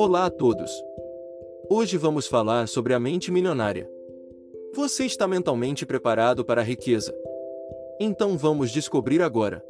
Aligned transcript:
Olá 0.00 0.26
a 0.26 0.30
todos! 0.30 0.70
Hoje 1.68 1.96
vamos 1.96 2.28
falar 2.28 2.68
sobre 2.68 2.94
a 2.94 3.00
mente 3.00 3.32
milionária. 3.32 3.90
Você 4.72 5.04
está 5.04 5.26
mentalmente 5.26 5.84
preparado 5.84 6.44
para 6.44 6.60
a 6.60 6.64
riqueza? 6.64 7.12
Então 7.98 8.38
vamos 8.38 8.70
descobrir 8.70 9.20
agora. 9.20 9.60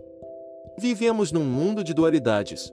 Vivemos 0.78 1.32
num 1.32 1.46
mundo 1.46 1.82
de 1.82 1.94
dualidades. 1.94 2.70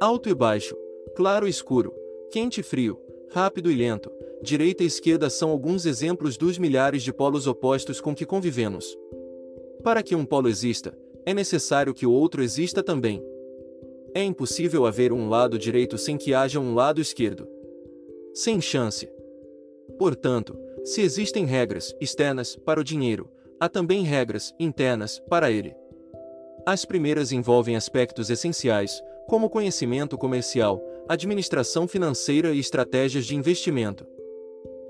Alto 0.00 0.30
e 0.30 0.34
baixo, 0.34 0.74
claro 1.14 1.46
e 1.46 1.50
escuro, 1.50 1.92
quente 2.32 2.60
e 2.60 2.62
frio, 2.62 2.98
rápido 3.30 3.70
e 3.70 3.74
lento, 3.74 4.10
direita 4.42 4.84
e 4.84 4.86
esquerda 4.86 5.28
são 5.28 5.50
alguns 5.50 5.84
exemplos 5.84 6.38
dos 6.38 6.56
milhares 6.56 7.02
de 7.02 7.12
polos 7.12 7.46
opostos 7.46 8.00
com 8.00 8.14
que 8.14 8.24
convivemos. 8.24 8.86
Para 9.82 10.02
que 10.02 10.14
um 10.14 10.24
polo 10.24 10.48
exista, 10.48 10.96
é 11.26 11.34
necessário 11.34 11.92
que 11.92 12.06
o 12.06 12.10
outro 12.10 12.42
exista 12.42 12.82
também. 12.82 13.22
É 14.14 14.22
impossível 14.22 14.86
haver 14.86 15.12
um 15.12 15.28
lado 15.28 15.58
direito 15.58 15.98
sem 15.98 16.16
que 16.16 16.32
haja 16.32 16.60
um 16.60 16.72
lado 16.72 17.00
esquerdo. 17.00 17.48
Sem 18.32 18.60
chance. 18.60 19.08
Portanto, 19.98 20.56
se 20.84 21.00
existem 21.00 21.44
regras 21.44 21.92
externas 22.00 22.54
para 22.54 22.80
o 22.80 22.84
dinheiro, 22.84 23.28
há 23.58 23.68
também 23.68 24.04
regras 24.04 24.54
internas 24.58 25.18
para 25.28 25.50
ele. 25.50 25.74
As 26.64 26.84
primeiras 26.84 27.32
envolvem 27.32 27.74
aspectos 27.74 28.30
essenciais, 28.30 29.02
como 29.26 29.50
conhecimento 29.50 30.16
comercial, 30.16 30.80
administração 31.08 31.88
financeira 31.88 32.52
e 32.52 32.60
estratégias 32.60 33.26
de 33.26 33.34
investimento. 33.34 34.06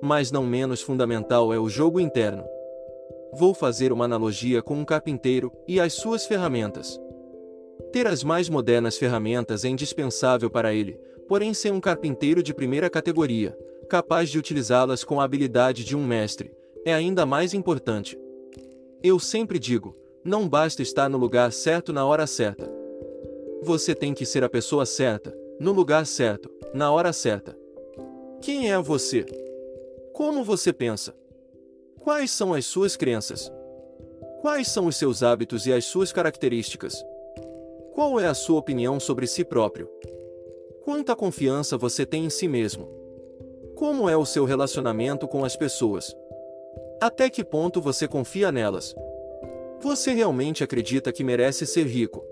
Mas 0.03 0.31
não 0.31 0.45
menos 0.45 0.83
fundamental 0.83 1.53
é 1.53 1.59
o 1.59 1.69
jogo 1.69 1.99
interno. 1.99 2.45
Vou 3.33 3.55
fazer 3.55 3.91
uma 3.91 4.05
analogia 4.05 4.63
com 4.63 4.75
um 4.75 4.85
carpinteiro 4.85 5.51
e 5.67 5.81
as 5.81 5.95
suas 5.95 6.27
ferramentas. 6.27 7.01
Ter 7.95 8.09
as 8.09 8.25
mais 8.25 8.49
modernas 8.49 8.99
ferramentas 8.99 9.65
é 9.65 9.69
indispensável 9.69 10.51
para 10.51 10.75
ele, 10.75 10.99
porém 11.29 11.55
ser 11.55 11.73
um 11.73 11.81
carpinteiro 11.81 12.43
de 12.43 12.53
primeira 12.53 12.91
categoria, 12.91 13.57
capaz 13.89 14.31
de 14.31 14.37
utilizá-las 14.37 15.05
com 15.05 15.21
a 15.21 15.25
habilidade 15.25 15.85
de 15.85 15.97
um 15.97 16.05
mestre, 16.05 16.51
é 16.85 16.93
ainda 16.93 17.25
mais 17.25 17.55
importante. 17.55 18.19
Eu 19.01 19.21
sempre 19.21 19.61
digo: 19.61 19.97
não 20.25 20.49
basta 20.49 20.83
estar 20.83 21.09
no 21.09 21.17
lugar 21.17 21.53
certo 21.53 21.93
na 21.93 22.05
hora 22.05 22.27
certa. 22.27 22.69
Você 23.63 23.95
tem 23.95 24.13
que 24.13 24.27
ser 24.27 24.43
a 24.43 24.49
pessoa 24.49 24.85
certa, 24.85 25.33
no 25.61 25.71
lugar 25.71 26.05
certo, 26.05 26.51
na 26.75 26.91
hora 26.91 27.13
certa. 27.13 27.57
Quem 28.43 28.73
é 28.73 28.77
você? 28.77 29.25
Como 30.13 30.43
você 30.43 30.73
pensa? 30.73 31.15
Quais 32.01 32.33
são 32.33 32.55
as 32.55 32.67
suas 32.67 32.97
crenças? 32.97 33.53
Quais 34.41 34.67
são 34.67 34.89
os 34.89 34.97
seus 34.97 35.23
hábitos 35.23 35.65
e 35.65 35.73
as 35.73 35.85
suas 35.85 36.11
características? 36.11 37.05
Qual 37.95 38.19
é 38.19 38.27
a 38.27 38.35
sua 38.35 38.59
opinião 38.59 38.99
sobre 38.99 39.25
si 39.25 39.45
próprio? 39.45 39.89
Quanta 40.83 41.15
confiança 41.15 41.79
você 41.79 42.05
tem 42.05 42.25
em 42.25 42.29
si 42.29 42.49
mesmo? 42.49 42.89
Como 43.77 44.09
é 44.09 44.17
o 44.17 44.27
seu 44.27 44.45
relacionamento 44.45 45.29
com 45.29 45.45
as 45.45 45.55
pessoas? 45.55 46.13
Até 47.01 47.31
que 47.31 47.45
ponto 47.45 47.81
você 47.81 48.09
confia 48.09 48.51
nelas? 48.51 48.97
Você 49.81 50.13
realmente 50.13 50.65
acredita 50.65 51.13
que 51.13 51.23
merece 51.23 51.69
ser 51.69 51.87
rico? 51.87 52.25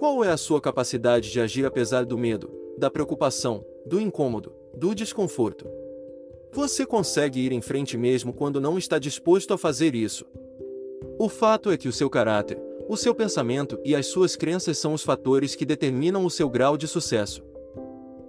Qual 0.00 0.24
é 0.24 0.30
a 0.30 0.36
sua 0.36 0.60
capacidade 0.60 1.30
de 1.30 1.40
agir 1.40 1.64
apesar 1.64 2.04
do 2.04 2.18
medo, 2.18 2.50
da 2.76 2.90
preocupação, 2.90 3.64
do 3.86 4.00
incômodo, 4.00 4.52
do 4.76 4.92
desconforto? 4.92 5.68
Você 6.50 6.84
consegue 6.84 7.38
ir 7.38 7.52
em 7.52 7.60
frente 7.60 7.96
mesmo 7.96 8.34
quando 8.34 8.60
não 8.60 8.76
está 8.76 8.98
disposto 8.98 9.54
a 9.54 9.58
fazer 9.58 9.94
isso? 9.94 10.26
O 11.16 11.28
fato 11.28 11.70
é 11.70 11.76
que 11.76 11.86
o 11.86 11.92
seu 11.92 12.10
caráter, 12.10 12.60
o 12.88 12.96
seu 12.96 13.14
pensamento 13.14 13.78
e 13.84 13.94
as 13.94 14.06
suas 14.06 14.36
crenças 14.36 14.78
são 14.78 14.92
os 14.92 15.02
fatores 15.02 15.54
que 15.54 15.64
determinam 15.64 16.24
o 16.24 16.30
seu 16.30 16.48
grau 16.48 16.76
de 16.76 16.86
sucesso. 16.86 17.42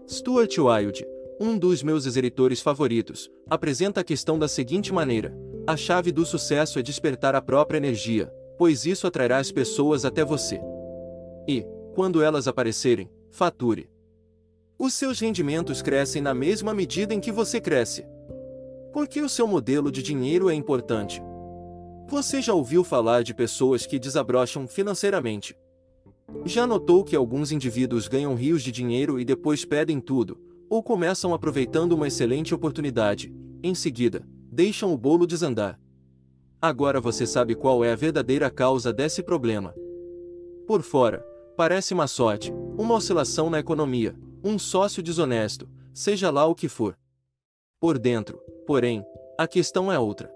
Stuart 0.07 0.57
Wilde, 0.57 1.05
um 1.39 1.57
dos 1.57 1.83
meus 1.83 2.05
exeritores 2.05 2.61
favoritos, 2.61 3.29
apresenta 3.49 4.01
a 4.01 4.03
questão 4.03 4.39
da 4.39 4.47
seguinte 4.47 4.93
maneira: 4.93 5.35
a 5.67 5.75
chave 5.75 6.11
do 6.11 6.25
sucesso 6.25 6.79
é 6.79 6.81
despertar 6.81 7.35
a 7.35 7.41
própria 7.41 7.77
energia, 7.77 8.31
pois 8.57 8.85
isso 8.85 9.05
atrairá 9.05 9.37
as 9.37 9.51
pessoas 9.51 10.05
até 10.05 10.23
você. 10.23 10.59
E, 11.47 11.65
quando 11.93 12.21
elas 12.21 12.47
aparecerem, 12.47 13.09
fature. 13.29 13.89
Os 14.77 14.93
seus 14.93 15.19
rendimentos 15.19 15.81
crescem 15.81 16.21
na 16.21 16.33
mesma 16.33 16.73
medida 16.73 17.13
em 17.13 17.19
que 17.19 17.31
você 17.31 17.59
cresce. 17.59 18.05
Porque 18.93 19.21
o 19.21 19.29
seu 19.29 19.47
modelo 19.47 19.91
de 19.91 20.01
dinheiro 20.01 20.49
é 20.49 20.53
importante. 20.53 21.21
Você 22.07 22.39
já 22.39 22.53
ouviu 22.53 22.83
falar 22.83 23.23
de 23.23 23.33
pessoas 23.33 23.87
que 23.87 23.97
desabrocham 23.97 24.67
financeiramente? 24.67 25.57
Já 26.45 26.67
notou 26.67 27.03
que 27.03 27.15
alguns 27.15 27.51
indivíduos 27.51 28.07
ganham 28.07 28.35
rios 28.35 28.61
de 28.61 28.71
dinheiro 28.71 29.19
e 29.19 29.25
depois 29.25 29.65
pedem 29.65 29.99
tudo, 29.99 30.39
ou 30.69 30.83
começam 30.83 31.33
aproveitando 31.33 31.93
uma 31.93 32.07
excelente 32.07 32.53
oportunidade, 32.53 33.33
em 33.63 33.73
seguida, 33.73 34.23
deixam 34.51 34.93
o 34.93 34.97
bolo 34.97 35.25
desandar. 35.25 35.79
Agora 36.61 37.01
você 37.01 37.25
sabe 37.25 37.55
qual 37.55 37.83
é 37.83 37.91
a 37.91 37.95
verdadeira 37.95 38.51
causa 38.51 38.93
desse 38.93 39.23
problema. 39.23 39.73
Por 40.67 40.83
fora, 40.83 41.25
parece 41.57 41.95
má 41.95 42.05
sorte, 42.05 42.53
uma 42.77 42.93
oscilação 42.93 43.49
na 43.49 43.59
economia, 43.59 44.15
um 44.43 44.59
sócio 44.59 45.01
desonesto, 45.01 45.67
seja 45.91 46.29
lá 46.29 46.45
o 46.45 46.53
que 46.53 46.69
for. 46.69 46.95
Por 47.79 47.97
dentro, 47.97 48.37
porém, 48.67 49.03
a 49.39 49.47
questão 49.47 49.91
é 49.91 49.97
outra. 49.97 50.31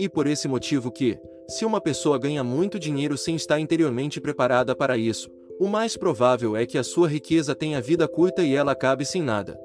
E 0.00 0.08
por 0.08 0.26
esse 0.26 0.48
motivo 0.48 0.90
que, 0.90 1.18
se 1.46 1.62
uma 1.66 1.78
pessoa 1.78 2.18
ganha 2.18 2.42
muito 2.42 2.78
dinheiro 2.78 3.18
sem 3.18 3.36
estar 3.36 3.60
interiormente 3.60 4.18
preparada 4.18 4.74
para 4.74 4.96
isso, 4.96 5.28
o 5.60 5.68
mais 5.68 5.94
provável 5.94 6.56
é 6.56 6.64
que 6.64 6.78
a 6.78 6.82
sua 6.82 7.06
riqueza 7.06 7.54
tenha 7.54 7.82
vida 7.82 8.08
curta 8.08 8.42
e 8.42 8.54
ela 8.54 8.72
acabe 8.72 9.04
sem 9.04 9.20
nada. 9.20 9.60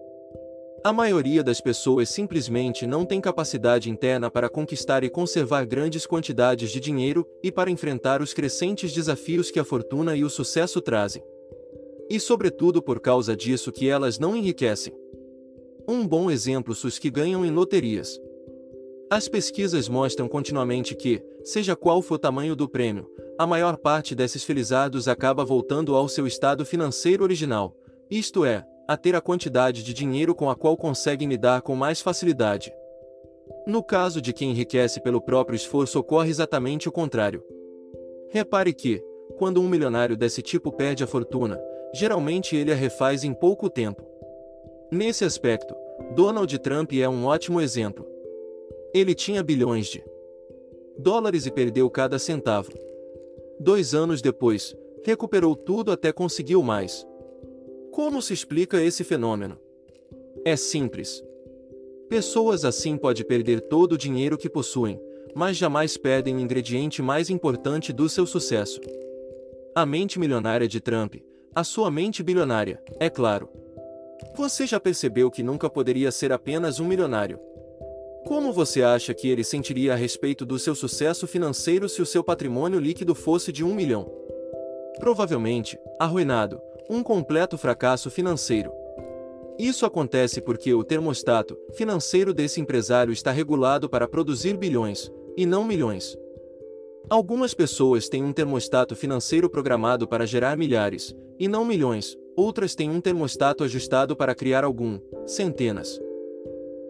A 0.84 0.91
maioria 0.91 1.41
das 1.41 1.62
pessoas 1.62 2.09
simplesmente 2.09 2.85
não 2.85 3.06
tem 3.06 3.22
capacidade 3.22 3.90
interna 3.90 4.29
para 4.29 4.50
conquistar 4.50 5.06
e 5.06 5.09
conservar 5.09 5.66
grandes 5.66 6.06
quantidades 6.06 6.69
de 6.69 6.81
dinheiro 6.81 7.25
e 7.41 7.50
para 7.50 7.72
enfrentar 7.72 8.22
os 8.22 8.34
crescentes 8.34 8.91
desafios 8.91 9.50
que 9.50 9.59
a 9.59 9.63
fortuna 9.63 10.18
e 10.18 10.25
o 10.25 10.29
sucesso 10.29 10.81
trazem. 10.81 11.24
E 12.09 12.19
sobretudo 12.19 12.81
por 12.81 13.00
causa 13.00 13.38
disso 13.38 13.72
que 13.72 13.88
elas 13.88 14.19
não 14.19 14.35
enriquecem. 14.35 14.94
Um 15.88 16.06
bom 16.06 16.29
exemplo 16.29 16.75
são 16.75 16.90
os 16.90 17.00
que 17.00 17.09
ganham 17.09 17.45
em 17.45 17.51
loterias. 17.51 18.19
As 19.09 19.27
pesquisas 19.27 19.88
mostram 19.88 20.27
continuamente 20.27 20.95
que, 20.95 21.21
seja 21.43 21.75
qual 21.75 22.01
for 22.01 22.16
o 22.16 22.19
tamanho 22.19 22.55
do 22.55 22.67
prêmio, 22.67 23.07
a 23.38 23.45
maior 23.45 23.77
parte 23.77 24.16
desses 24.16 24.43
felizados 24.43 25.07
acaba 25.07 25.45
voltando 25.45 25.95
ao 25.95 26.07
seu 26.07 26.25
estado 26.25 26.66
financeiro 26.66 27.23
original, 27.23 27.77
isto 28.09 28.44
é, 28.44 28.65
a 28.88 28.97
ter 28.97 29.15
a 29.15 29.21
quantidade 29.21 29.83
de 29.83 29.94
dinheiro 29.94 30.33
com 30.33 30.49
a 30.49 30.55
qual 30.55 30.75
conseguem 30.75 31.27
lidar 31.27 31.61
com 31.61 31.75
mais 31.75 32.01
facilidade. 32.01 32.73
No 33.67 33.83
caso 33.83 34.19
de 34.19 34.33
quem 34.33 34.49
enriquece 34.49 34.99
pelo 34.99 35.21
próprio 35.21 35.55
esforço, 35.55 35.99
ocorre 35.99 36.29
exatamente 36.31 36.89
o 36.89 36.91
contrário. 36.91 37.44
Repare 38.29 38.73
que, 38.73 39.03
quando 39.38 39.61
um 39.61 39.67
milionário 39.67 40.17
desse 40.17 40.41
tipo 40.41 40.71
perde 40.71 41.03
a 41.03 41.07
fortuna, 41.07 41.61
geralmente 41.94 42.55
ele 42.55 42.71
a 42.71 42.75
refaz 42.75 43.23
em 43.23 43.33
pouco 43.33 43.69
tempo. 43.69 44.03
Nesse 44.91 45.23
aspecto, 45.23 45.75
Donald 46.15 46.57
Trump 46.59 46.91
é 46.94 47.07
um 47.07 47.25
ótimo 47.25 47.61
exemplo. 47.61 48.14
Ele 48.95 49.13
tinha 49.13 49.44
bilhões 49.44 49.88
de 49.88 50.01
dólares 50.97 51.45
e 51.45 51.51
perdeu 51.51 51.89
cada 51.89 52.17
centavo. 52.17 52.72
Dois 53.59 53.94
anos 53.94 54.22
depois, 54.22 54.73
recuperou 55.03 55.53
tudo 55.53 55.91
até 55.91 56.13
conseguiu 56.13 56.63
mais. 56.63 57.06
Como 57.91 58.22
se 58.22 58.33
explica 58.33 58.81
esse 58.81 59.03
fenômeno? 59.03 59.59
É 60.45 60.56
simples. 60.56 61.22
Pessoas 62.07 62.63
assim 62.63 62.95
podem 62.95 63.25
perder 63.25 63.59
todo 63.67 63.91
o 63.91 63.97
dinheiro 63.97 64.38
que 64.38 64.50
possuem, 64.50 64.97
mas 65.35 65.57
jamais 65.57 65.97
perdem 65.97 66.38
o 66.38 66.39
ingrediente 66.39 67.01
mais 67.01 67.29
importante 67.29 67.91
do 67.91 68.07
seu 68.07 68.25
sucesso. 68.25 68.79
A 69.75 69.85
mente 69.85 70.17
milionária 70.17 70.69
de 70.69 70.79
Trump, 70.79 71.15
a 71.53 71.65
sua 71.65 71.92
mente 71.92 72.24
bilionária, 72.24 72.81
é 72.97 73.09
claro. 73.09 73.50
Você 74.38 74.65
já 74.65 74.80
percebeu 74.80 75.30
que 75.30 75.44
nunca 75.44 75.69
poderia 75.69 76.13
ser 76.13 76.31
apenas 76.31 76.80
um 76.80 76.86
milionário? 76.86 77.38
Como 78.25 78.51
você 78.51 78.81
acha 78.81 79.13
que 79.13 79.30
ele 79.30 79.44
sentiria 79.44 79.94
a 79.94 79.95
respeito 79.95 80.48
do 80.48 80.57
seu 80.57 80.74
sucesso 80.74 81.27
financeiro 81.27 81.88
se 81.88 82.01
o 82.01 82.06
seu 82.07 82.24
patrimônio 82.24 82.80
líquido 82.80 83.13
fosse 83.13 83.51
de 83.51 83.63
um 83.63 83.74
milhão? 83.74 84.12
Provavelmente, 85.00 85.77
arruinado, 86.00 86.60
um 86.89 87.04
completo 87.04 87.56
fracasso 87.56 88.10
financeiro. 88.10 88.72
Isso 89.60 89.86
acontece 89.86 90.42
porque 90.42 90.74
o 90.74 90.83
termostato 90.83 91.56
financeiro 91.75 92.33
desse 92.33 92.60
empresário 92.60 93.13
está 93.13 93.31
regulado 93.31 93.88
para 93.88 94.07
produzir 94.07 94.57
bilhões, 94.57 95.12
e 95.38 95.45
não 95.45 95.63
milhões. 95.63 96.18
Algumas 97.07 97.54
pessoas 97.54 98.10
têm 98.10 98.24
um 98.24 98.33
termostato 98.33 98.95
financeiro 98.95 99.48
programado 99.48 100.07
para 100.07 100.25
gerar 100.25 100.57
milhares, 100.57 101.16
e 101.39 101.48
não 101.48 101.63
milhões, 101.63 102.18
outras 102.36 102.74
têm 102.74 102.89
um 102.89 103.00
termostato 103.00 103.63
ajustado 103.63 104.16
para 104.16 104.33
criar 104.33 104.63
algum, 104.63 105.00
centenas. 105.28 106.00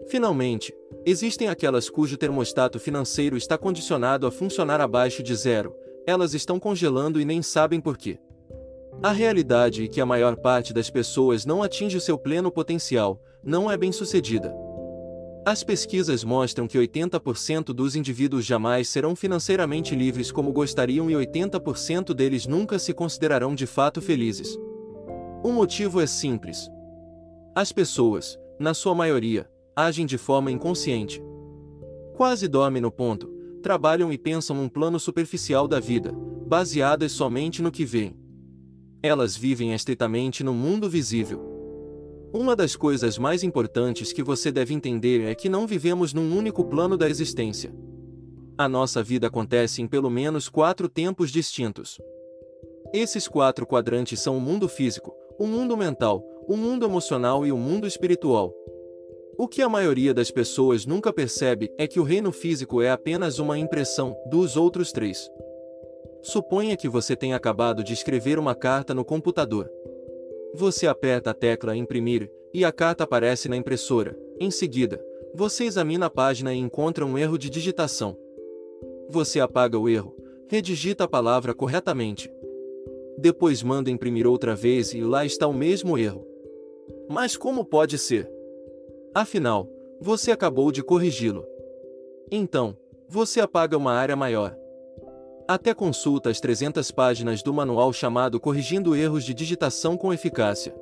Finalmente, 0.08 0.72
existem 1.04 1.48
aquelas 1.48 1.90
cujo 1.90 2.16
termostato 2.16 2.78
financeiro 2.78 3.36
está 3.36 3.58
condicionado 3.58 4.26
a 4.26 4.30
funcionar 4.30 4.80
abaixo 4.80 5.22
de 5.22 5.34
zero, 5.34 5.74
elas 6.06 6.32
estão 6.32 6.60
congelando 6.60 7.20
e 7.20 7.24
nem 7.24 7.42
sabem 7.42 7.80
por 7.80 7.98
quê. 7.98 8.18
A 9.02 9.10
realidade 9.10 9.84
é 9.84 9.88
que 9.88 10.00
a 10.00 10.06
maior 10.06 10.36
parte 10.36 10.72
das 10.72 10.88
pessoas 10.88 11.44
não 11.44 11.62
atinge 11.62 11.96
o 11.96 12.00
seu 12.00 12.16
pleno 12.16 12.50
potencial, 12.50 13.20
não 13.42 13.70
é 13.70 13.76
bem-sucedida. 13.76 14.54
As 15.44 15.62
pesquisas 15.62 16.24
mostram 16.24 16.66
que 16.66 16.78
80% 16.78 17.66
dos 17.66 17.94
indivíduos 17.94 18.44
jamais 18.44 18.88
serão 18.88 19.14
financeiramente 19.14 19.94
livres 19.94 20.32
como 20.32 20.52
gostariam 20.52 21.10
e 21.10 21.14
80% 21.14 22.14
deles 22.14 22.46
nunca 22.46 22.78
se 22.78 22.92
considerarão 22.94 23.54
de 23.54 23.66
fato 23.66 24.00
felizes. 24.00 24.58
O 25.44 25.52
motivo 25.52 26.00
é 26.00 26.06
simples. 26.06 26.70
As 27.54 27.70
pessoas, 27.70 28.38
na 28.58 28.74
sua 28.74 28.94
maioria, 28.94 29.48
agem 29.76 30.06
de 30.06 30.16
forma 30.16 30.50
inconsciente. 30.50 31.22
Quase 32.14 32.48
dormem 32.48 32.80
no 32.80 32.90
ponto, 32.90 33.28
trabalham 33.62 34.10
e 34.10 34.16
pensam 34.16 34.56
num 34.56 34.68
plano 34.68 34.98
superficial 34.98 35.68
da 35.68 35.78
vida, 35.78 36.12
baseadas 36.46 37.12
somente 37.12 37.60
no 37.60 37.70
que 37.70 37.84
veem. 37.84 38.16
Elas 39.02 39.36
vivem 39.36 39.74
estritamente 39.74 40.42
no 40.42 40.54
mundo 40.54 40.88
visível 40.88 41.54
uma 42.38 42.54
das 42.54 42.76
coisas 42.76 43.16
mais 43.16 43.42
importantes 43.42 44.12
que 44.12 44.22
você 44.22 44.52
deve 44.52 44.74
entender 44.74 45.22
é 45.22 45.34
que 45.34 45.48
não 45.48 45.66
vivemos 45.66 46.12
num 46.12 46.36
único 46.36 46.64
plano 46.64 46.94
da 46.94 47.08
existência. 47.08 47.74
A 48.58 48.68
nossa 48.68 49.02
vida 49.02 49.28
acontece 49.28 49.80
em 49.80 49.86
pelo 49.86 50.10
menos 50.10 50.46
quatro 50.48 50.86
tempos 50.86 51.30
distintos. 51.30 51.98
Esses 52.92 53.26
quatro 53.26 53.66
quadrantes 53.66 54.20
são 54.20 54.36
o 54.36 54.40
mundo 54.40 54.68
físico, 54.68 55.14
o 55.38 55.46
mundo 55.46 55.78
mental, 55.78 56.22
o 56.46 56.58
mundo 56.58 56.84
emocional 56.84 57.46
e 57.46 57.52
o 57.52 57.56
mundo 57.56 57.86
espiritual. 57.86 58.52
O 59.38 59.46
que 59.46 59.60
a 59.60 59.68
maioria 59.68 60.14
das 60.14 60.30
pessoas 60.30 60.86
nunca 60.86 61.12
percebe 61.12 61.70
é 61.76 61.86
que 61.86 62.00
o 62.00 62.02
reino 62.02 62.32
físico 62.32 62.80
é 62.80 62.90
apenas 62.90 63.38
uma 63.38 63.58
impressão 63.58 64.16
dos 64.30 64.56
outros 64.56 64.92
três. 64.92 65.30
Suponha 66.22 66.74
que 66.74 66.88
você 66.88 67.14
tenha 67.14 67.36
acabado 67.36 67.84
de 67.84 67.92
escrever 67.92 68.38
uma 68.38 68.54
carta 68.54 68.94
no 68.94 69.04
computador. 69.04 69.70
Você 70.54 70.86
aperta 70.86 71.30
a 71.30 71.34
tecla 71.34 71.76
Imprimir, 71.76 72.30
e 72.54 72.64
a 72.64 72.72
carta 72.72 73.04
aparece 73.04 73.46
na 73.46 73.56
impressora. 73.56 74.18
Em 74.40 74.50
seguida, 74.50 75.04
você 75.34 75.64
examina 75.64 76.06
a 76.06 76.10
página 76.10 76.54
e 76.54 76.58
encontra 76.58 77.04
um 77.04 77.18
erro 77.18 77.36
de 77.36 77.50
digitação. 77.50 78.16
Você 79.10 79.38
apaga 79.38 79.78
o 79.78 79.86
erro, 79.86 80.16
redigita 80.48 81.04
a 81.04 81.08
palavra 81.08 81.52
corretamente. 81.52 82.32
Depois 83.18 83.62
manda 83.62 83.90
imprimir 83.90 84.26
outra 84.26 84.54
vez 84.54 84.94
e 84.94 85.02
lá 85.02 85.26
está 85.26 85.46
o 85.46 85.52
mesmo 85.52 85.98
erro. 85.98 86.26
Mas 87.06 87.36
como 87.36 87.64
pode 87.64 87.98
ser? 87.98 88.30
Afinal, 89.16 89.66
você 89.98 90.30
acabou 90.30 90.70
de 90.70 90.82
corrigi-lo. 90.82 91.42
Então, 92.30 92.76
você 93.08 93.40
apaga 93.40 93.74
uma 93.74 93.94
área 93.94 94.14
maior. 94.14 94.54
Até 95.48 95.72
consulta 95.72 96.28
as 96.28 96.38
300 96.38 96.90
páginas 96.90 97.42
do 97.42 97.50
manual 97.50 97.94
chamado 97.94 98.38
Corrigindo 98.38 98.94
Erros 98.94 99.24
de 99.24 99.32
Digitação 99.32 99.96
com 99.96 100.12
Eficácia. 100.12 100.76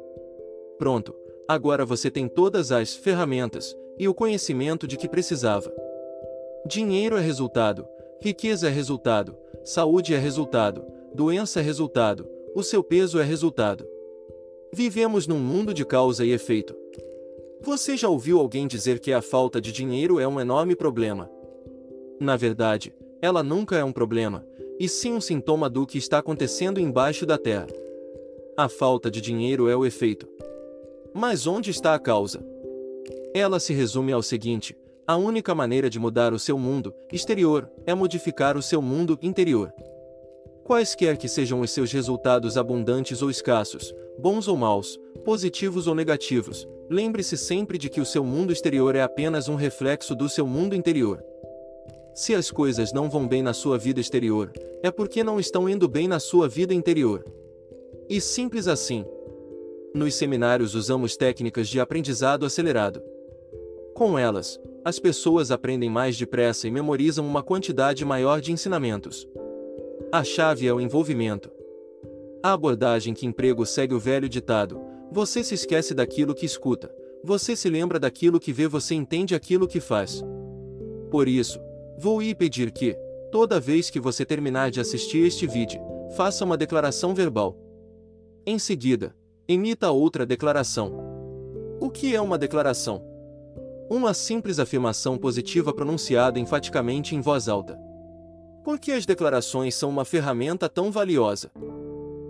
Pronto, 0.78 1.14
agora 1.46 1.86
você 1.86 2.10
tem 2.10 2.26
todas 2.26 2.72
as 2.72 2.92
ferramentas 2.92 3.72
e 4.00 4.08
o 4.08 4.14
conhecimento 4.14 4.88
de 4.88 4.96
que 4.96 5.08
precisava. 5.08 5.72
Dinheiro 6.66 7.16
é 7.16 7.20
resultado, 7.20 7.86
riqueza 8.20 8.66
é 8.66 8.70
resultado, 8.72 9.36
saúde 9.62 10.12
é 10.12 10.18
resultado, 10.18 10.84
doença 11.14 11.60
é 11.60 11.62
resultado, 11.62 12.28
o 12.52 12.64
seu 12.64 12.82
peso 12.82 13.20
é 13.20 13.22
resultado. 13.22 13.86
Vivemos 14.72 15.28
num 15.28 15.38
mundo 15.38 15.72
de 15.72 15.84
causa 15.84 16.24
e 16.24 16.32
efeito. 16.32 16.82
Você 17.64 17.96
já 17.96 18.10
ouviu 18.10 18.38
alguém 18.38 18.66
dizer 18.66 19.00
que 19.00 19.10
a 19.10 19.22
falta 19.22 19.58
de 19.58 19.72
dinheiro 19.72 20.20
é 20.20 20.28
um 20.28 20.38
enorme 20.38 20.76
problema? 20.76 21.30
Na 22.20 22.36
verdade, 22.36 22.94
ela 23.22 23.42
nunca 23.42 23.74
é 23.74 23.82
um 23.82 23.90
problema, 23.90 24.44
e 24.78 24.86
sim 24.86 25.14
um 25.14 25.20
sintoma 25.20 25.70
do 25.70 25.86
que 25.86 25.96
está 25.96 26.18
acontecendo 26.18 26.78
embaixo 26.78 27.24
da 27.24 27.38
terra. 27.38 27.68
A 28.54 28.68
falta 28.68 29.10
de 29.10 29.18
dinheiro 29.18 29.66
é 29.66 29.74
o 29.74 29.86
efeito. 29.86 30.28
Mas 31.14 31.46
onde 31.46 31.70
está 31.70 31.94
a 31.94 31.98
causa? 31.98 32.44
Ela 33.32 33.58
se 33.58 33.72
resume 33.72 34.12
ao 34.12 34.22
seguinte: 34.22 34.76
a 35.06 35.16
única 35.16 35.54
maneira 35.54 35.88
de 35.88 35.98
mudar 35.98 36.34
o 36.34 36.38
seu 36.38 36.58
mundo 36.58 36.92
exterior 37.10 37.66
é 37.86 37.94
modificar 37.94 38.58
o 38.58 38.62
seu 38.62 38.82
mundo 38.82 39.18
interior. 39.22 39.72
Quaisquer 40.64 41.16
que 41.16 41.28
sejam 41.28 41.60
os 41.60 41.70
seus 41.70 41.90
resultados 41.90 42.58
abundantes 42.58 43.22
ou 43.22 43.30
escassos, 43.30 43.94
bons 44.18 44.48
ou 44.48 44.56
maus, 44.56 45.00
positivos 45.24 45.86
ou 45.86 45.94
negativos, 45.94 46.68
lembre-se 46.90 47.36
sempre 47.36 47.78
de 47.78 47.88
que 47.88 48.00
o 48.00 48.04
seu 48.04 48.24
mundo 48.24 48.52
exterior 48.52 48.94
é 48.94 49.02
apenas 49.02 49.48
um 49.48 49.54
reflexo 49.54 50.14
do 50.14 50.28
seu 50.28 50.46
mundo 50.46 50.74
interior. 50.74 51.22
Se 52.14 52.34
as 52.34 52.50
coisas 52.50 52.92
não 52.92 53.10
vão 53.10 53.26
bem 53.26 53.42
na 53.42 53.52
sua 53.52 53.76
vida 53.76 54.00
exterior, 54.00 54.52
é 54.82 54.90
porque 54.90 55.24
não 55.24 55.40
estão 55.40 55.68
indo 55.68 55.88
bem 55.88 56.06
na 56.06 56.20
sua 56.20 56.48
vida 56.48 56.72
interior. 56.72 57.24
E 58.08 58.20
simples 58.20 58.68
assim. 58.68 59.04
Nos 59.94 60.14
seminários 60.14 60.74
usamos 60.74 61.16
técnicas 61.16 61.68
de 61.68 61.80
aprendizado 61.80 62.44
acelerado. 62.46 63.02
Com 63.94 64.18
elas, 64.18 64.60
as 64.84 64.98
pessoas 64.98 65.50
aprendem 65.50 65.88
mais 65.88 66.16
depressa 66.16 66.68
e 66.68 66.70
memorizam 66.70 67.26
uma 67.26 67.42
quantidade 67.42 68.04
maior 68.04 68.40
de 68.40 68.52
ensinamentos. 68.52 69.26
A 70.12 70.22
chave 70.22 70.66
é 70.66 70.72
o 70.72 70.80
envolvimento. 70.80 71.50
A 72.42 72.52
abordagem 72.52 73.14
que 73.14 73.24
emprego 73.24 73.64
segue 73.64 73.94
o 73.94 73.98
velho 73.98 74.28
ditado: 74.28 74.80
você 75.10 75.44
se 75.44 75.54
esquece 75.54 75.94
daquilo 75.94 76.34
que 76.34 76.46
escuta, 76.46 76.94
você 77.22 77.54
se 77.56 77.68
lembra 77.68 77.98
daquilo 77.98 78.40
que 78.40 78.52
vê, 78.52 78.66
você 78.66 78.94
entende 78.94 79.34
aquilo 79.34 79.68
que 79.68 79.80
faz. 79.80 80.22
Por 81.10 81.28
isso, 81.28 81.60
Vou 81.96 82.20
ir 82.20 82.34
pedir 82.34 82.72
que, 82.72 82.94
toda 83.30 83.60
vez 83.60 83.88
que 83.88 84.00
você 84.00 84.24
terminar 84.24 84.70
de 84.70 84.80
assistir 84.80 85.24
este 85.24 85.46
vídeo, 85.46 85.80
faça 86.16 86.44
uma 86.44 86.56
declaração 86.56 87.14
verbal. 87.14 87.56
Em 88.44 88.58
seguida, 88.58 89.14
emita 89.46 89.90
outra 89.90 90.26
declaração. 90.26 90.92
O 91.80 91.88
que 91.88 92.14
é 92.14 92.20
uma 92.20 92.36
declaração? 92.36 93.02
Uma 93.88 94.12
simples 94.12 94.58
afirmação 94.58 95.16
positiva 95.16 95.72
pronunciada 95.72 96.38
enfaticamente 96.40 97.14
em 97.14 97.20
voz 97.20 97.48
alta. 97.48 97.78
Por 98.64 98.78
que 98.78 98.90
as 98.90 99.06
declarações 99.06 99.74
são 99.74 99.90
uma 99.90 100.04
ferramenta 100.04 100.68
tão 100.68 100.90
valiosa? 100.90 101.50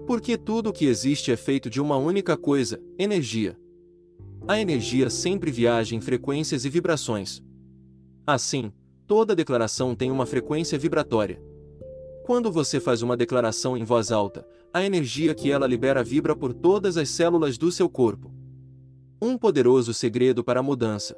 Porque 0.06 0.36
tudo 0.36 0.70
o 0.70 0.72
que 0.72 0.86
existe 0.86 1.32
é 1.32 1.36
feito 1.36 1.68
de 1.68 1.80
uma 1.80 1.96
única 1.96 2.36
coisa: 2.36 2.80
energia. 2.98 3.58
A 4.46 4.60
energia 4.60 5.08
sempre 5.08 5.50
viaja 5.50 5.94
em 5.96 6.00
frequências 6.00 6.64
e 6.64 6.68
vibrações. 6.68 7.42
Assim, 8.26 8.72
Toda 9.06 9.36
declaração 9.36 9.94
tem 9.94 10.10
uma 10.10 10.24
frequência 10.24 10.78
vibratória. 10.78 11.38
Quando 12.24 12.50
você 12.50 12.80
faz 12.80 13.02
uma 13.02 13.18
declaração 13.18 13.76
em 13.76 13.84
voz 13.84 14.10
alta, 14.10 14.46
a 14.72 14.82
energia 14.82 15.34
que 15.34 15.50
ela 15.50 15.66
libera 15.66 16.02
vibra 16.02 16.34
por 16.34 16.54
todas 16.54 16.96
as 16.96 17.10
células 17.10 17.58
do 17.58 17.70
seu 17.70 17.86
corpo. 17.86 18.32
Um 19.20 19.36
poderoso 19.36 19.92
segredo 19.92 20.42
para 20.42 20.60
a 20.60 20.62
mudança. 20.62 21.14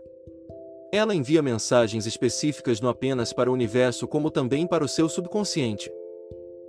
Ela 0.93 1.14
envia 1.14 1.43
mensagens 1.43 2.07
específicas 2.07 2.81
não 2.81 2.90
apenas 2.90 3.33
para 3.33 3.50
o 3.50 3.55
universo 3.55 4.09
como 4.09 4.33
também 4.33 4.66
para 4.66 4.85
o 4.85 4.88
seu 4.88 5.09
subconsciente. 5.09 5.88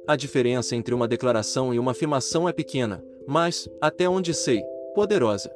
A 0.07 0.15
diferença 0.15 0.73
entre 0.73 0.93
uma 0.93 1.05
declaração 1.05 1.73
e 1.73 1.79
uma 1.79 1.91
afirmação 1.91 2.47
é 2.47 2.53
pequena, 2.53 3.03
mas, 3.27 3.67
até 3.81 4.07
onde 4.07 4.33
sei, 4.33 4.63
poderosa. 4.95 5.51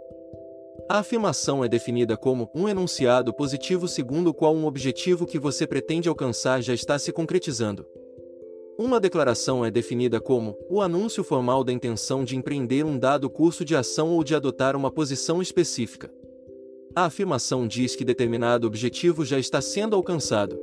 A 0.90 1.00
afirmação 1.00 1.64
é 1.64 1.70
definida 1.70 2.18
como 2.18 2.52
um 2.54 2.68
enunciado 2.68 3.34
positivo 3.34 3.88
segundo 3.88 4.28
o 4.28 4.34
qual 4.34 4.54
um 4.54 4.66
objetivo 4.66 5.26
que 5.26 5.40
você 5.40 5.66
pretende 5.66 6.10
alcançar 6.10 6.62
já 6.62 6.74
está 6.74 7.00
se 7.00 7.14
concretizando. 7.14 7.86
Uma 8.78 9.00
declaração 9.00 9.64
é 9.64 9.72
definida 9.72 10.20
como 10.20 10.58
o 10.70 10.82
anúncio 10.82 11.24
formal 11.24 11.64
da 11.64 11.72
intenção 11.72 12.26
de 12.26 12.36
empreender 12.36 12.84
um 12.84 13.00
dado 13.00 13.30
curso 13.30 13.64
de 13.64 13.74
ação 13.74 14.10
ou 14.10 14.22
de 14.22 14.36
adotar 14.36 14.76
uma 14.76 14.92
posição 14.92 15.42
específica. 15.42 16.12
A 16.94 17.06
afirmação 17.06 17.66
diz 17.66 17.96
que 17.96 18.04
determinado 18.04 18.68
objetivo 18.68 19.24
já 19.24 19.40
está 19.40 19.62
sendo 19.62 19.96
alcançado. 19.96 20.60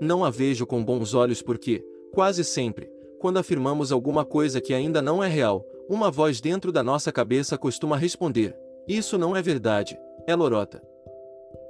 Não 0.00 0.24
a 0.24 0.30
vejo 0.30 0.64
com 0.64 0.84
bons 0.84 1.14
olhos 1.14 1.42
porque, 1.42 1.84
quase 2.12 2.44
sempre, 2.44 2.90
quando 3.18 3.38
afirmamos 3.38 3.92
alguma 3.92 4.24
coisa 4.24 4.60
que 4.60 4.74
ainda 4.74 5.00
não 5.00 5.22
é 5.22 5.28
real, 5.28 5.64
uma 5.88 6.10
voz 6.10 6.40
dentro 6.40 6.72
da 6.72 6.82
nossa 6.82 7.12
cabeça 7.12 7.58
costuma 7.58 7.96
responder: 7.96 8.56
isso 8.86 9.16
não 9.16 9.36
é 9.36 9.42
verdade, 9.42 9.98
é 10.26 10.34
lorota. 10.34 10.82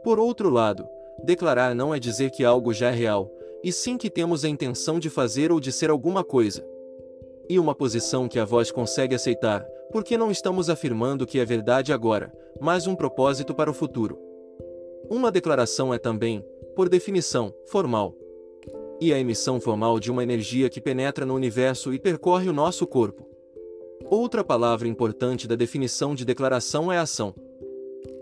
Por 0.03 0.19
outro 0.19 0.51
lado, 0.51 0.87
declarar 1.25 1.75
não 1.75 1.95
é 1.95 1.99
dizer 1.99 2.31
que 2.31 2.45
algo 2.45 2.73
já 2.73 2.89
é 2.89 2.95
real, 2.95 3.31
e 3.63 3.73
sim 3.73 3.97
que 3.97 4.11
temos 4.11 4.45
a 4.45 4.49
intenção 4.49 4.99
de 4.99 5.09
fazer 5.09 5.53
ou 5.53 5.61
de 5.61 5.71
ser 5.71 5.91
alguma 5.91 6.25
coisa. 6.25 6.67
E 7.49 7.59
uma 7.59 7.75
posição 7.75 8.29
que 8.29 8.39
a 8.39 8.45
voz 8.45 8.71
consegue 8.71 9.15
aceitar, 9.15 9.65
porque 9.93 10.17
não 10.17 10.31
estamos 10.31 10.71
afirmando 10.71 11.27
que 11.27 11.39
é 11.39 11.45
verdade 11.45 11.93
agora, 11.93 12.33
mas 12.61 12.87
um 12.87 12.95
propósito 12.95 13.55
para 13.55 13.71
o 13.71 13.75
futuro. 13.75 14.19
Uma 15.11 15.31
declaração 15.31 15.93
é 15.93 15.99
também, 15.99 16.45
por 16.75 16.89
definição, 16.89 17.55
formal. 17.67 18.17
E 19.05 19.13
a 19.13 19.19
emissão 19.19 19.61
formal 19.61 19.99
de 19.99 20.13
uma 20.13 20.23
energia 20.23 20.71
que 20.71 20.81
penetra 20.81 21.27
no 21.27 21.35
universo 21.35 21.93
e 21.93 21.99
percorre 21.99 22.49
o 22.49 22.53
nosso 22.53 22.87
corpo. 22.87 23.27
Outra 24.05 24.45
palavra 24.45 24.87
importante 24.87 25.49
da 25.49 25.57
definição 25.57 26.15
de 26.15 26.25
declaração 26.25 26.93
é 26.93 26.99
ação. 26.99 27.35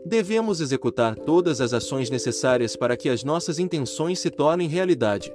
Devemos 0.07 0.59
executar 0.59 1.17
todas 1.17 1.61
as 1.61 1.75
ações 1.75 2.09
necessárias 2.09 2.77
para 2.77 2.97
que 2.97 3.11
as 3.11 3.23
nossas 3.23 3.59
intenções 3.59 4.21
se 4.21 4.31
tornem 4.31 4.69
realidade. 4.69 5.31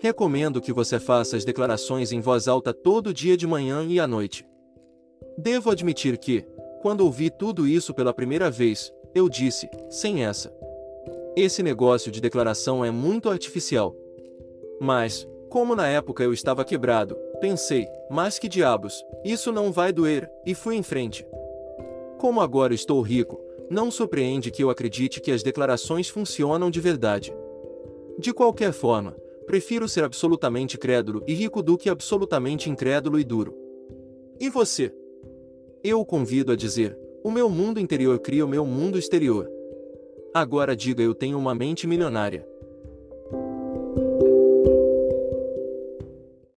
Recomendo 0.00 0.60
que 0.60 0.72
você 0.72 0.98
faça 0.98 1.36
as 1.36 1.44
declarações 1.44 2.10
em 2.10 2.20
voz 2.20 2.48
alta 2.48 2.74
todo 2.74 3.14
dia 3.14 3.36
de 3.36 3.46
manhã 3.46 3.86
e 3.88 4.00
à 4.00 4.08
noite. 4.08 4.44
Devo 5.38 5.70
admitir 5.70 6.18
que, 6.18 6.44
quando 6.82 7.02
ouvi 7.02 7.30
tudo 7.30 7.64
isso 7.64 7.94
pela 7.94 8.12
primeira 8.12 8.50
vez, 8.50 8.92
eu 9.14 9.28
disse, 9.28 9.70
sem 9.88 10.24
essa. 10.24 10.52
Esse 11.36 11.62
negócio 11.62 12.10
de 12.10 12.20
declaração 12.20 12.84
é 12.84 12.90
muito 12.90 13.30
artificial. 13.30 13.94
Mas, 14.80 15.26
como 15.48 15.74
na 15.74 15.88
época 15.88 16.22
eu 16.22 16.32
estava 16.32 16.64
quebrado, 16.64 17.16
pensei, 17.40 17.86
mas 18.10 18.38
que 18.38 18.48
diabos, 18.48 19.04
isso 19.24 19.50
não 19.50 19.72
vai 19.72 19.92
doer, 19.92 20.30
e 20.44 20.54
fui 20.54 20.76
em 20.76 20.82
frente. 20.82 21.26
Como 22.18 22.40
agora 22.40 22.74
estou 22.74 23.00
rico, 23.00 23.40
não 23.70 23.90
surpreende 23.90 24.50
que 24.50 24.62
eu 24.62 24.70
acredite 24.70 25.20
que 25.20 25.30
as 25.30 25.42
declarações 25.42 26.08
funcionam 26.08 26.70
de 26.70 26.80
verdade. 26.80 27.34
De 28.18 28.32
qualquer 28.32 28.72
forma, 28.72 29.16
prefiro 29.46 29.88
ser 29.88 30.04
absolutamente 30.04 30.76
crédulo 30.76 31.22
e 31.26 31.34
rico 31.34 31.62
do 31.62 31.78
que 31.78 31.88
absolutamente 31.88 32.68
incrédulo 32.68 33.18
e 33.18 33.24
duro. 33.24 33.54
E 34.40 34.48
você? 34.48 34.92
Eu 35.82 36.00
o 36.00 36.04
convido 36.04 36.52
a 36.52 36.56
dizer: 36.56 36.98
o 37.22 37.30
meu 37.30 37.48
mundo 37.48 37.80
interior 37.80 38.18
cria 38.18 38.44
o 38.44 38.48
meu 38.48 38.66
mundo 38.66 38.98
exterior. 38.98 39.48
Agora 40.34 40.76
diga 40.76 41.02
eu 41.02 41.14
tenho 41.14 41.38
uma 41.38 41.54
mente 41.54 41.86
milionária. 41.86 42.46